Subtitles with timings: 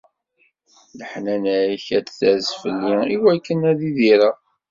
[0.99, 4.35] Leḥnana-k ad d-ters fell-i iwakken ad idireɣ.